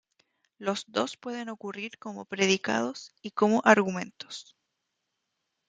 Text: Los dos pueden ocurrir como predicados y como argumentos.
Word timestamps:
Los 0.57 0.85
dos 0.91 1.15
pueden 1.15 1.49
ocurrir 1.49 1.99
como 1.99 2.25
predicados 2.25 3.13
y 3.21 3.29
como 3.29 3.61
argumentos. 3.65 4.55